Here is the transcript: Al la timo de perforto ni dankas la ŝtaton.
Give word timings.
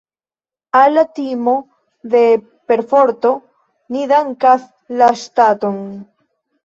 Al 0.79 0.93
la 0.97 1.01
timo 1.17 1.53
de 2.15 2.21
perforto 2.71 3.35
ni 3.97 4.09
dankas 4.13 4.67
la 5.03 5.11
ŝtaton. 5.25 5.81